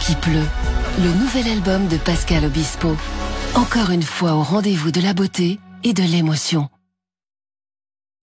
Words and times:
qui 0.00 0.14
pleut. 0.16 0.48
Le 0.98 1.12
nouvel 1.12 1.48
album 1.48 1.86
de 1.88 1.96
Pascal 1.96 2.44
Obispo. 2.44 2.96
Encore 3.54 3.90
une 3.90 4.02
fois 4.02 4.32
au 4.34 4.42
rendez-vous 4.42 4.90
de 4.90 5.00
la 5.00 5.14
beauté 5.14 5.60
et 5.84 5.92
de 5.92 6.02
l'émotion. 6.02 6.68